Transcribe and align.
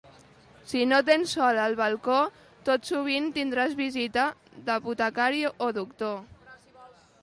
Si 0.69 0.79
no 0.91 1.01
tens 1.09 1.33
sol 1.37 1.59
al 1.65 1.75
balcó, 1.81 2.17
tot 2.71 2.91
sovint 2.93 3.29
tindràs 3.39 3.79
visita 3.85 4.27
d'apotecari 4.71 5.49
o 5.69 5.75
doctor. 5.83 6.23